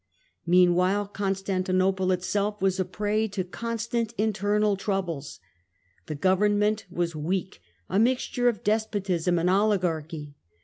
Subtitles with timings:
[0.47, 5.39] Meanwhile Constantinople it Turks ggj£ ^,g^g g^ prey to constant internal troubles.
[6.07, 10.33] The govern ment was weak, a mixture of despotism and oligarchy.